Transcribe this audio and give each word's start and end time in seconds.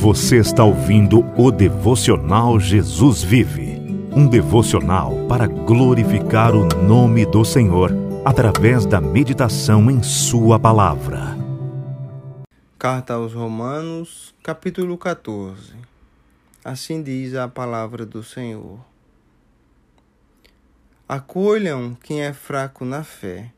Você 0.00 0.38
está 0.38 0.64
ouvindo 0.64 1.20
o 1.36 1.50
devocional 1.50 2.58
Jesus 2.58 3.22
Vive, 3.22 3.76
um 4.16 4.26
devocional 4.26 5.26
para 5.28 5.46
glorificar 5.46 6.54
o 6.54 6.64
nome 6.64 7.26
do 7.26 7.44
Senhor 7.44 7.92
através 8.24 8.86
da 8.86 8.98
meditação 8.98 9.90
em 9.90 10.02
Sua 10.02 10.58
palavra. 10.58 11.36
Carta 12.78 13.12
aos 13.12 13.34
Romanos, 13.34 14.34
capítulo 14.42 14.96
14. 14.96 15.74
Assim 16.64 17.02
diz 17.02 17.34
a 17.34 17.46
palavra 17.46 18.06
do 18.06 18.24
Senhor. 18.24 18.80
Acolham 21.06 21.94
quem 22.02 22.22
é 22.22 22.32
fraco 22.32 22.86
na 22.86 23.04
fé, 23.04 23.52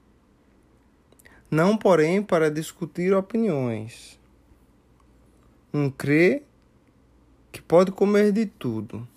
não, 1.49 1.77
porém, 1.77 2.21
para 2.21 2.51
discutir 2.51 3.15
opiniões 3.15 4.21
um 5.75 5.91
crê 5.91 6.43
que 7.51 7.63
pode 7.63 7.91
comer 7.91 8.31
de 8.31 8.45
tudo, 8.45 9.09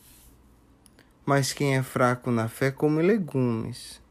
mas 1.25 1.51
quem 1.51 1.75
é 1.75 1.83
fraco 1.83 2.31
na 2.31 2.47
fé 2.47 2.71
come 2.71 3.01
legumes. 3.01 4.01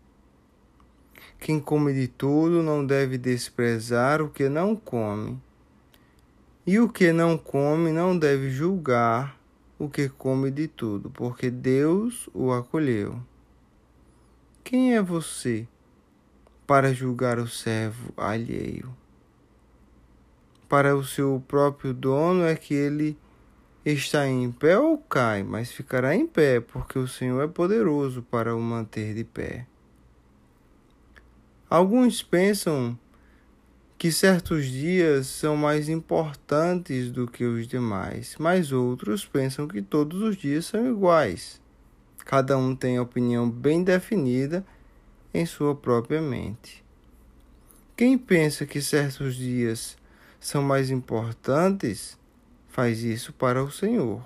Quem 1.40 1.58
come 1.58 1.94
de 1.94 2.06
tudo 2.06 2.62
não 2.62 2.84
deve 2.84 3.16
desprezar 3.16 4.20
o 4.20 4.28
que 4.28 4.48
não 4.48 4.76
come, 4.76 5.40
e 6.66 6.78
o 6.78 6.88
que 6.88 7.12
não 7.12 7.38
come 7.38 7.90
não 7.90 8.18
deve 8.18 8.50
julgar 8.50 9.38
o 9.78 9.88
que 9.88 10.08
come 10.08 10.50
de 10.50 10.68
tudo, 10.68 11.10
porque 11.10 11.50
Deus 11.50 12.28
o 12.34 12.52
acolheu. 12.52 13.20
Quem 14.62 14.94
é 14.94 15.02
você 15.02 15.66
para 16.66 16.92
julgar 16.92 17.38
o 17.38 17.48
servo 17.48 18.12
alheio? 18.16 18.94
Para 20.68 20.96
o 20.96 21.04
seu 21.04 21.42
próprio 21.46 21.92
dono 21.92 22.44
é 22.44 22.54
que 22.56 22.74
ele 22.74 23.16
está 23.84 24.26
em 24.26 24.50
pé 24.50 24.78
ou 24.78 24.98
cai, 24.98 25.42
mas 25.42 25.70
ficará 25.70 26.14
em 26.14 26.26
pé, 26.26 26.60
porque 26.60 26.98
o 26.98 27.06
Senhor 27.06 27.42
é 27.42 27.46
poderoso 27.46 28.22
para 28.22 28.54
o 28.54 28.60
manter 28.60 29.14
de 29.14 29.24
pé. 29.24 29.66
Alguns 31.68 32.22
pensam 32.22 32.98
que 33.98 34.12
certos 34.12 34.66
dias 34.66 35.26
são 35.26 35.56
mais 35.56 35.88
importantes 35.88 37.10
do 37.10 37.26
que 37.26 37.44
os 37.44 37.66
demais, 37.66 38.36
mas 38.38 38.72
outros 38.72 39.24
pensam 39.24 39.66
que 39.66 39.82
todos 39.82 40.20
os 40.20 40.36
dias 40.36 40.66
são 40.66 40.86
iguais. 40.86 41.60
Cada 42.24 42.56
um 42.56 42.74
tem 42.74 42.98
opinião 42.98 43.50
bem 43.50 43.82
definida 43.82 44.64
em 45.32 45.44
sua 45.44 45.74
própria 45.74 46.22
mente. 46.22 46.84
Quem 47.96 48.16
pensa 48.18 48.66
que 48.66 48.80
certos 48.80 49.36
dias 49.36 49.96
são 50.44 50.62
mais 50.62 50.90
importantes, 50.90 52.18
faz 52.68 53.02
isso 53.02 53.32
para 53.32 53.64
o 53.64 53.70
Senhor. 53.70 54.22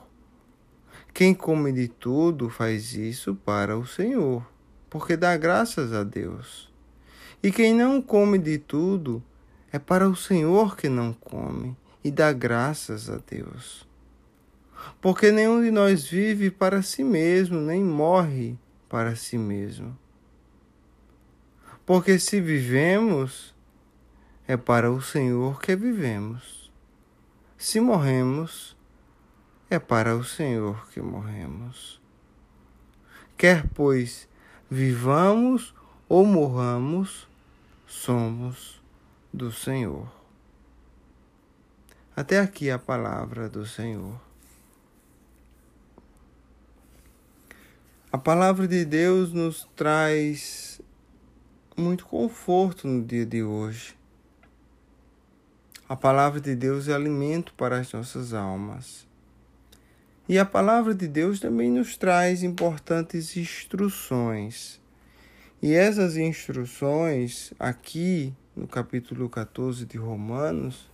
Quem 1.15 1.33
come 1.33 1.73
de 1.73 1.87
tudo 1.87 2.51
faz 2.51 2.93
isso 2.93 3.37
para 3.37 3.79
o 3.79 3.87
Senhor, 3.87 4.45
porque 4.91 5.17
dá 5.17 5.37
graças 5.37 5.93
a 5.93 6.03
Deus. 6.03 6.73
E 7.41 7.53
quem 7.53 7.73
não 7.73 8.03
come 8.03 8.37
de 8.37 8.59
tudo 8.59 9.23
é 9.71 9.79
para 9.79 10.09
o 10.09 10.17
Senhor 10.17 10.77
que 10.77 10.89
não 10.89 11.13
come 11.13 11.77
e 12.03 12.11
dá 12.11 12.33
graças 12.33 13.09
a 13.09 13.19
Deus. 13.19 13.87
Porque 15.01 15.31
nenhum 15.31 15.63
de 15.63 15.71
nós 15.71 16.09
vive 16.09 16.51
para 16.51 16.83
si 16.83 17.05
mesmo, 17.05 17.61
nem 17.61 17.85
morre 17.85 18.59
para 18.89 19.15
si 19.15 19.39
mesmo. 19.39 19.97
Porque 21.87 22.19
se 22.19 22.41
vivemos, 22.41 23.55
é 24.49 24.57
para 24.57 24.91
o 24.91 25.03
Senhor 25.03 25.61
que 25.61 25.77
vivemos. 25.77 26.73
Se 27.59 27.79
morremos, 27.81 28.75
é 29.69 29.79
para 29.79 30.17
o 30.17 30.25
Senhor 30.25 30.89
que 30.89 31.03
morremos. 31.03 32.01
Quer, 33.37 33.69
pois, 33.75 34.27
vivamos 34.71 35.75
ou 36.09 36.25
morramos, 36.25 37.29
somos 37.87 38.83
do 39.35 39.53
Senhor. 39.53 40.11
Até 42.17 42.41
aqui 42.41 42.71
a 42.71 42.79
palavra 42.79 43.51
do 43.51 43.67
Senhor. 43.67 44.19
A 48.11 48.17
palavra 48.17 48.67
de 48.67 48.83
Deus 48.87 49.31
nos 49.31 49.69
traz 49.77 50.81
muito 51.77 52.07
conforto 52.07 52.89
no 52.89 53.05
dia 53.05 53.27
de 53.27 53.43
hoje. 53.43 53.98
A 55.89 55.97
palavra 55.97 56.39
de 56.39 56.55
Deus 56.55 56.87
é 56.87 56.93
alimento 56.93 57.55
para 57.55 57.79
as 57.79 57.91
nossas 57.95 58.35
almas. 58.35 59.09
E 60.29 60.39
a 60.39 60.45
palavra 60.45 60.95
de 60.95 61.09
Deus 61.09 61.41
também 61.41 61.71
nos 61.71 61.97
traz 61.97 62.43
importantes 62.43 63.35
instruções. 63.39 64.79
E 65.63 65.73
essas 65.73 66.19
instruções, 66.19 67.55
aqui 67.59 68.35
no 68.55 68.69
capítulo 68.69 69.31
14 69.31 69.87
de 69.87 69.97
Romanos, 69.97 70.91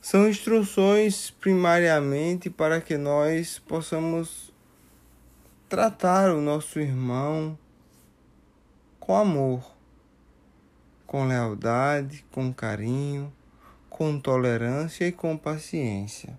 são 0.00 0.28
instruções 0.28 1.28
primariamente 1.28 2.48
para 2.48 2.80
que 2.80 2.96
nós 2.96 3.58
possamos 3.58 4.54
tratar 5.68 6.30
o 6.30 6.40
nosso 6.40 6.78
irmão 6.78 7.58
com 9.00 9.16
amor 9.16 9.75
com 11.06 11.26
lealdade, 11.26 12.24
com 12.32 12.52
carinho, 12.52 13.32
com 13.88 14.18
tolerância 14.18 15.06
e 15.06 15.12
com 15.12 15.36
paciência. 15.36 16.38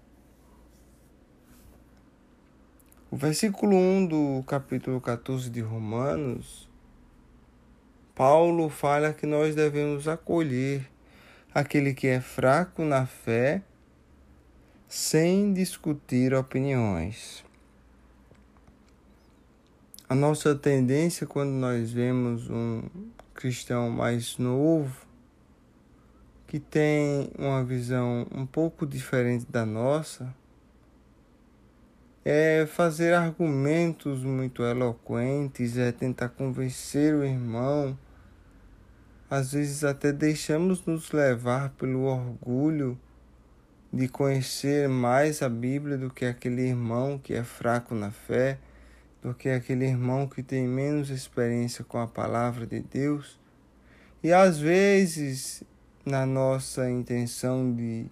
O 3.09 3.15
versículo 3.15 3.75
1 3.75 4.07
do 4.07 4.43
capítulo 4.45 4.99
14 4.99 5.49
de 5.49 5.61
Romanos, 5.61 6.67
Paulo 8.13 8.67
fala 8.69 9.13
que 9.13 9.25
nós 9.25 9.55
devemos 9.55 10.07
acolher 10.07 10.85
aquele 11.53 11.93
que 11.93 12.07
é 12.07 12.19
fraco 12.19 12.83
na 12.83 13.05
fé 13.05 13.61
sem 14.87 15.53
discutir 15.53 16.33
opiniões. 16.33 17.45
A 20.09 20.15
nossa 20.15 20.55
tendência 20.55 21.25
quando 21.25 21.51
nós 21.51 21.91
vemos 21.91 22.49
um 22.49 22.83
cristão 23.37 23.91
mais 23.91 24.39
novo, 24.39 25.05
que 26.47 26.59
tem 26.59 27.29
uma 27.37 27.63
visão 27.63 28.25
um 28.33 28.47
pouco 28.47 28.83
diferente 28.83 29.45
da 29.47 29.63
nossa, 29.63 30.33
é 32.25 32.65
fazer 32.65 33.13
argumentos 33.13 34.23
muito 34.23 34.63
eloquentes, 34.63 35.77
é 35.77 35.91
tentar 35.91 36.29
convencer 36.29 37.13
o 37.13 37.23
irmão. 37.23 37.97
Às 39.29 39.51
vezes 39.51 39.83
até 39.83 40.11
deixamos 40.11 40.83
nos 40.85 41.11
levar 41.11 41.69
pelo 41.71 42.05
orgulho 42.05 42.99
de 43.93 44.07
conhecer 44.07 44.89
mais 44.89 45.43
a 45.43 45.49
Bíblia 45.49 45.97
do 45.97 46.09
que 46.09 46.25
aquele 46.25 46.63
irmão 46.63 47.19
que 47.19 47.33
é 47.33 47.43
fraco 47.43 47.93
na 47.93 48.09
fé 48.09 48.57
do 49.27 49.33
que 49.33 49.49
aquele 49.49 49.85
irmão 49.85 50.25
que 50.25 50.41
tem 50.41 50.65
menos 50.65 51.09
experiência 51.09 51.83
com 51.83 51.97
a 51.97 52.07
palavra 52.07 52.65
de 52.65 52.79
Deus. 52.79 53.37
E 54.23 54.31
às 54.31 54.57
vezes, 54.57 55.63
na 56.05 56.25
nossa 56.25 56.89
intenção 56.89 57.75
de 57.75 58.05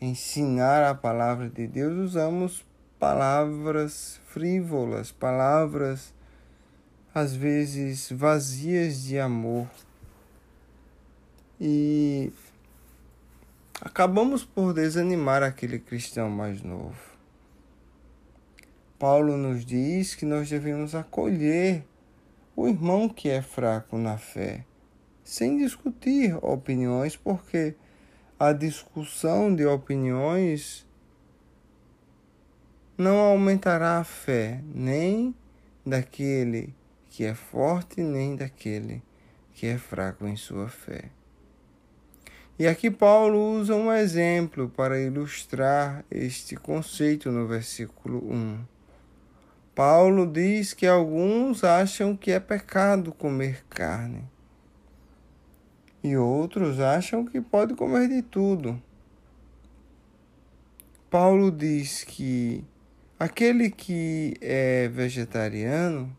ensinar 0.00 0.88
a 0.88 0.94
palavra 0.94 1.50
de 1.50 1.66
Deus, 1.66 1.92
usamos 1.98 2.64
palavras 2.98 4.18
frívolas, 4.28 5.12
palavras 5.12 6.14
às 7.14 7.34
vezes 7.34 8.10
vazias 8.10 9.02
de 9.02 9.18
amor. 9.18 9.68
E 11.60 12.32
acabamos 13.78 14.42
por 14.42 14.72
desanimar 14.72 15.42
aquele 15.42 15.78
cristão 15.78 16.30
mais 16.30 16.62
novo. 16.62 17.09
Paulo 19.00 19.34
nos 19.34 19.64
diz 19.64 20.14
que 20.14 20.26
nós 20.26 20.50
devemos 20.50 20.94
acolher 20.94 21.86
o 22.54 22.68
irmão 22.68 23.08
que 23.08 23.30
é 23.30 23.40
fraco 23.40 23.96
na 23.96 24.18
fé, 24.18 24.66
sem 25.24 25.56
discutir 25.56 26.36
opiniões, 26.44 27.16
porque 27.16 27.74
a 28.38 28.52
discussão 28.52 29.54
de 29.54 29.64
opiniões 29.64 30.86
não 32.98 33.16
aumentará 33.16 34.00
a 34.00 34.04
fé 34.04 34.60
nem 34.74 35.34
daquele 35.84 36.74
que 37.08 37.24
é 37.24 37.34
forte, 37.34 38.02
nem 38.02 38.36
daquele 38.36 39.02
que 39.54 39.66
é 39.66 39.78
fraco 39.78 40.26
em 40.26 40.36
sua 40.36 40.68
fé. 40.68 41.04
E 42.58 42.66
aqui 42.66 42.90
Paulo 42.90 43.58
usa 43.58 43.74
um 43.74 43.90
exemplo 43.90 44.68
para 44.68 45.00
ilustrar 45.00 46.04
este 46.10 46.54
conceito 46.54 47.32
no 47.32 47.46
versículo 47.46 48.18
1. 48.30 48.69
Paulo 49.74 50.26
diz 50.26 50.74
que 50.74 50.86
alguns 50.86 51.64
acham 51.64 52.16
que 52.16 52.32
é 52.32 52.40
pecado 52.40 53.12
comer 53.12 53.64
carne 53.68 54.24
e 56.02 56.16
outros 56.16 56.80
acham 56.80 57.24
que 57.24 57.40
pode 57.40 57.74
comer 57.74 58.08
de 58.08 58.22
tudo. 58.22 58.82
Paulo 61.10 61.50
diz 61.50 62.04
que 62.04 62.64
aquele 63.18 63.70
que 63.70 64.34
é 64.40 64.88
vegetariano, 64.88 66.16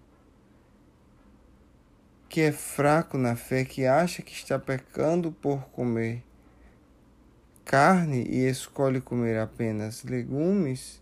que 2.29 2.41
é 2.41 2.51
fraco 2.51 3.17
na 3.17 3.35
fé, 3.35 3.65
que 3.65 3.85
acha 3.85 4.21
que 4.21 4.33
está 4.33 4.59
pecando 4.59 5.31
por 5.31 5.69
comer 5.69 6.23
carne 7.65 8.23
e 8.29 8.45
escolhe 8.47 9.01
comer 9.01 9.37
apenas 9.39 10.03
legumes, 10.03 11.00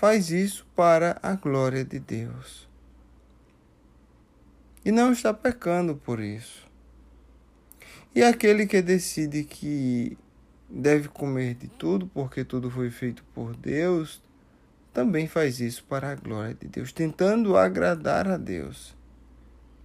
faz 0.00 0.30
isso 0.30 0.66
para 0.74 1.18
a 1.22 1.34
glória 1.34 1.84
de 1.84 1.98
Deus. 1.98 2.66
E 4.82 4.90
não 4.90 5.12
está 5.12 5.34
pecando 5.34 5.94
por 5.94 6.20
isso. 6.20 6.66
E 8.14 8.22
aquele 8.22 8.66
que 8.66 8.80
decide 8.80 9.44
que 9.44 10.16
deve 10.70 11.08
comer 11.08 11.54
de 11.54 11.68
tudo, 11.68 12.06
porque 12.06 12.42
tudo 12.42 12.70
foi 12.70 12.88
feito 12.90 13.22
por 13.34 13.54
Deus, 13.54 14.22
também 14.90 15.28
faz 15.28 15.60
isso 15.60 15.84
para 15.84 16.12
a 16.12 16.14
glória 16.14 16.54
de 16.54 16.66
Deus, 16.66 16.92
tentando 16.92 17.54
agradar 17.54 18.26
a 18.26 18.38
Deus. 18.38 18.96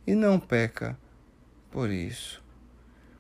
E 0.07 0.15
não 0.15 0.39
peca 0.39 0.97
por 1.69 1.89
isso. 1.89 2.41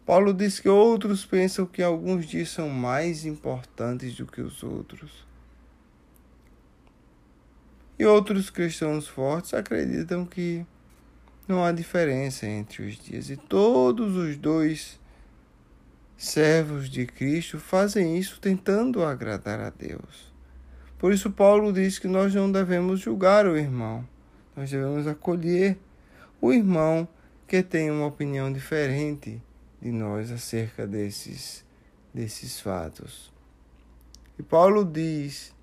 Paulo 0.05 0.33
diz 0.33 0.61
que 0.61 0.69
outros 0.69 1.25
pensam 1.25 1.65
que 1.65 1.83
alguns 1.83 2.25
dias 2.25 2.47
são 2.51 2.69
mais 2.69 3.25
importantes 3.25 4.15
do 4.15 4.25
que 4.25 4.39
os 4.39 4.63
outros. 4.63 5.25
E 7.97 8.05
outros 8.05 8.49
cristãos 8.49 9.07
fortes 9.07 9.53
acreditam 9.53 10.25
que 10.25 10.65
não 11.47 11.63
há 11.63 11.71
diferença 11.71 12.45
entre 12.45 12.83
os 12.83 12.97
dias. 12.97 13.29
E 13.29 13.37
todos 13.37 14.15
os 14.15 14.35
dois 14.35 14.99
servos 16.17 16.89
de 16.89 17.05
Cristo 17.05 17.59
fazem 17.59 18.17
isso 18.17 18.39
tentando 18.39 19.03
agradar 19.03 19.59
a 19.59 19.69
Deus. 19.69 20.33
Por 20.97 21.13
isso, 21.13 21.31
Paulo 21.31 21.71
diz 21.71 21.99
que 21.99 22.07
nós 22.07 22.33
não 22.33 22.51
devemos 22.51 22.99
julgar 22.99 23.45
o 23.45 23.57
irmão, 23.57 24.07
nós 24.55 24.69
devemos 24.71 25.07
acolher 25.07 25.77
o 26.41 26.51
irmão 26.51 27.07
que 27.47 27.61
tem 27.61 27.91
uma 27.91 28.07
opinião 28.07 28.51
diferente 28.51 29.41
de 29.81 29.91
nós 29.91 30.31
acerca 30.31 30.87
desses, 30.87 31.63
desses 32.13 32.59
fatos. 32.59 33.31
E 34.37 34.43
Paulo 34.43 34.83
diz 34.83 35.54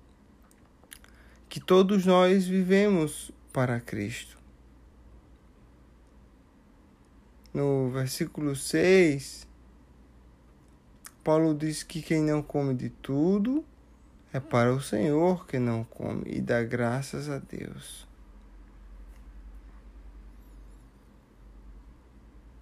que 1.53 1.59
todos 1.59 2.03
nós 2.03 2.47
vivemos 2.47 3.31
para 3.53 3.79
Cristo. 3.79 4.39
No 7.53 7.91
versículo 7.91 8.55
6, 8.55 9.47
Paulo 11.23 11.53
diz 11.53 11.83
que 11.83 12.01
quem 12.01 12.23
não 12.23 12.41
come 12.41 12.73
de 12.73 12.89
tudo 12.89 13.63
é 14.33 14.39
para 14.39 14.73
o 14.73 14.81
Senhor 14.81 15.45
que 15.45 15.59
não 15.59 15.83
come 15.83 16.23
e 16.25 16.41
dá 16.41 16.63
graças 16.63 17.29
a 17.29 17.37
Deus. 17.37 18.07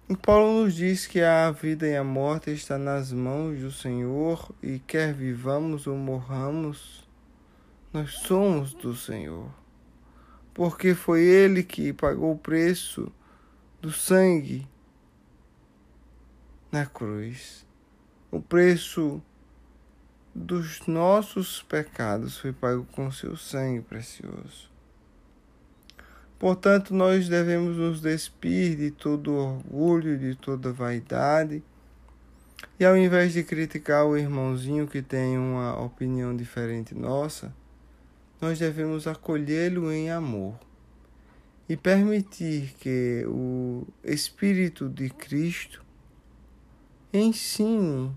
E 0.06 0.14
Paulo 0.14 0.64
nos 0.64 0.74
diz 0.74 1.06
que 1.06 1.22
a 1.22 1.50
vida 1.50 1.88
e 1.88 1.96
a 1.96 2.04
morte 2.04 2.50
está 2.50 2.76
nas 2.76 3.10
mãos 3.10 3.58
do 3.58 3.72
Senhor 3.72 4.54
e 4.62 4.78
quer 4.80 5.14
vivamos 5.14 5.86
ou 5.86 5.96
morramos, 5.96 7.10
nós 7.92 8.12
somos 8.12 8.72
do 8.72 8.94
Senhor. 8.94 9.50
Porque 10.54 10.94
foi 10.94 11.22
Ele 11.22 11.62
que 11.62 11.92
pagou 11.92 12.32
o 12.32 12.38
preço 12.38 13.12
do 13.80 13.90
sangue 13.90 14.66
na 16.70 16.86
cruz. 16.86 17.66
O 18.30 18.40
preço 18.40 19.22
dos 20.34 20.86
nossos 20.86 21.62
pecados 21.62 22.38
foi 22.38 22.52
pago 22.52 22.86
com 22.92 23.10
seu 23.10 23.36
sangue 23.36 23.82
precioso. 23.82 24.70
Portanto, 26.38 26.94
nós 26.94 27.28
devemos 27.28 27.76
nos 27.76 28.00
despir 28.00 28.76
de 28.76 28.90
todo 28.90 29.34
orgulho, 29.34 30.18
de 30.18 30.34
toda 30.34 30.72
vaidade. 30.72 31.62
E 32.80 32.84
ao 32.84 32.96
invés 32.96 33.32
de 33.32 33.44
criticar 33.44 34.06
o 34.06 34.16
irmãozinho 34.16 34.88
que 34.88 35.02
tem 35.02 35.38
uma 35.38 35.80
opinião 35.80 36.34
diferente 36.34 36.94
nossa, 36.94 37.54
nós 38.42 38.58
devemos 38.58 39.06
acolhê-lo 39.06 39.92
em 39.92 40.10
amor 40.10 40.58
e 41.68 41.76
permitir 41.76 42.74
que 42.80 43.24
o 43.28 43.86
Espírito 44.02 44.88
de 44.88 45.08
Cristo 45.10 45.80
ensine 47.12 48.12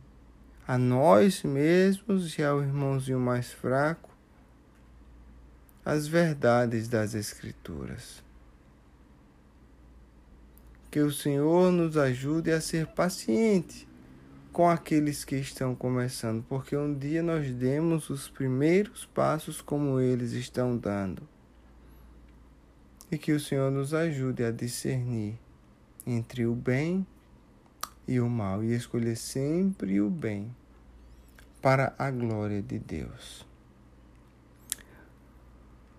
a 0.68 0.80
nós 0.80 1.44
mesmos 1.44 2.39
e 2.39 2.44
ao 2.44 2.60
irmãozinho 2.60 3.19
mais 3.19 3.51
fraco 3.51 4.10
as 5.86 6.07
verdades 6.07 6.88
das 6.88 7.13
Escrituras. 7.13 8.24
Que 10.89 11.01
o 11.01 11.12
Senhor 11.12 11.72
nos 11.72 11.98
ajude 11.98 12.51
a 12.51 12.60
ser 12.60 12.88
paciente 12.88 13.88
com 14.56 14.69
aqueles 14.69 15.25
que 15.25 15.36
estão 15.36 15.75
começando, 15.75 16.42
porque 16.48 16.78
um 16.78 16.98
dia 16.98 17.22
nós 17.22 17.54
demos 17.54 18.10
os 18.10 18.30
primeiros 18.30 19.06
passos 19.06 19.62
como 19.62 20.00
eles 20.00 20.31
estão 20.31 20.78
dando. 20.78 21.28
E 23.12 23.18
que 23.18 23.34
o 23.34 23.40
Senhor 23.40 23.69
nos 23.69 23.94
ajude 23.94 24.46
a 24.46 24.52
discernir 24.52 25.38
entre 26.07 26.46
o 26.46 26.56
bem 26.56 27.06
e 28.07 28.18
o 28.18 28.30
mal 28.30 28.63
e 28.63 28.74
escolher 28.74 29.18
sempre 29.18 30.00
o 30.00 30.10
bem 30.10 30.56
para 31.62 31.94
a 32.00 32.10
glória 32.10 32.62
de 32.62 32.80
Deus. 32.80 33.46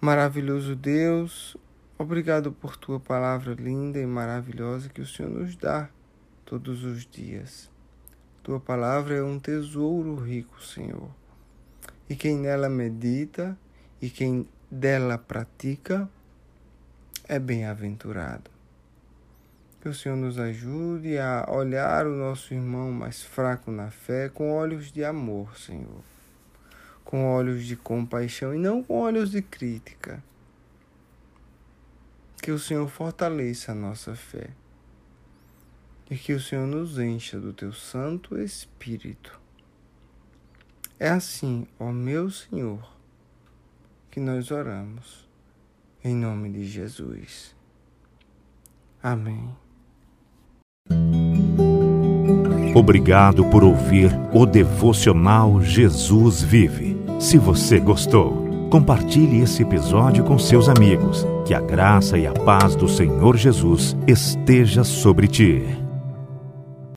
Maravilhoso 0.00 0.74
Deus, 0.74 1.54
obrigado 1.98 2.50
por 2.50 2.78
tua 2.78 2.98
palavra 2.98 3.52
linda 3.52 3.98
e 3.98 4.06
maravilhosa 4.06 4.88
que 4.88 5.02
o 5.02 5.06
Senhor 5.06 5.32
nos 5.32 5.54
dá 5.54 5.90
todos 6.46 6.82
os 6.82 7.04
dias. 7.04 7.70
Tua 8.48 8.58
palavra 8.58 9.14
é 9.14 9.22
um 9.22 9.38
tesouro 9.38 10.14
rico, 10.14 10.58
Senhor. 10.62 11.10
E 12.08 12.16
quem 12.16 12.34
nela 12.38 12.66
medita 12.66 13.54
e 14.00 14.08
quem 14.08 14.48
dela 14.70 15.18
pratica 15.18 16.08
é 17.28 17.38
bem-aventurado. 17.38 18.50
Que 19.82 19.90
o 19.90 19.94
Senhor 19.94 20.16
nos 20.16 20.38
ajude 20.38 21.18
a 21.18 21.46
olhar 21.46 22.06
o 22.06 22.16
nosso 22.16 22.54
irmão 22.54 22.90
mais 22.90 23.22
fraco 23.22 23.70
na 23.70 23.90
fé 23.90 24.30
com 24.30 24.50
olhos 24.50 24.90
de 24.90 25.04
amor, 25.04 25.54
Senhor 25.58 26.02
com 27.04 27.26
olhos 27.26 27.66
de 27.66 27.76
compaixão 27.76 28.54
e 28.54 28.58
não 28.58 28.82
com 28.82 29.00
olhos 29.00 29.30
de 29.30 29.42
crítica. 29.42 30.24
Que 32.40 32.50
o 32.50 32.58
Senhor 32.58 32.88
fortaleça 32.88 33.72
a 33.72 33.74
nossa 33.74 34.14
fé 34.14 34.48
e 36.10 36.16
que 36.16 36.32
o 36.32 36.40
Senhor 36.40 36.66
nos 36.66 36.98
encha 36.98 37.38
do 37.38 37.52
teu 37.52 37.72
Santo 37.72 38.38
Espírito. 38.38 39.38
É 40.98 41.10
assim, 41.10 41.66
ó 41.78 41.92
meu 41.92 42.30
Senhor, 42.30 42.80
que 44.10 44.18
nós 44.18 44.50
oramos, 44.50 45.28
em 46.02 46.14
nome 46.14 46.50
de 46.50 46.64
Jesus. 46.64 47.54
Amém. 49.02 49.48
Obrigado 52.74 53.44
por 53.46 53.62
ouvir 53.62 54.10
o 54.32 54.46
devocional 54.46 55.62
Jesus 55.62 56.42
Vive. 56.42 56.96
Se 57.20 57.38
você 57.38 57.78
gostou, 57.78 58.68
compartilhe 58.70 59.40
esse 59.40 59.62
episódio 59.62 60.24
com 60.24 60.38
seus 60.38 60.68
amigos. 60.68 61.26
Que 61.46 61.54
a 61.54 61.60
graça 61.60 62.18
e 62.18 62.26
a 62.26 62.32
paz 62.32 62.76
do 62.76 62.88
Senhor 62.88 63.36
Jesus 63.36 63.96
esteja 64.06 64.84
sobre 64.84 65.26
ti. 65.26 65.87